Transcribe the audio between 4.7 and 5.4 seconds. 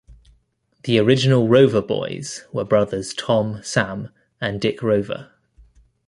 Rover.